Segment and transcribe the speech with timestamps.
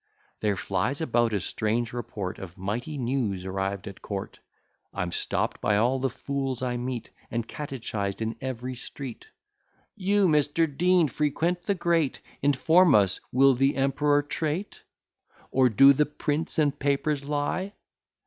[0.39, 4.39] There flies about a strange report Of mighty news arrived at court:
[4.95, 9.27] I'm stopp'd by all the fools I meet, And catechised in every street.
[9.95, 10.65] "You, Mr.
[10.75, 14.81] Dean, frequent the great: Inform us, will the emperor treat?
[15.51, 17.73] Or do the prints and papers lie?"